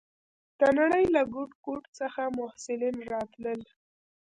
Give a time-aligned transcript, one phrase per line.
[0.59, 3.59] د نړۍ له ګوټ ګوټ څخه محصلین راتلل.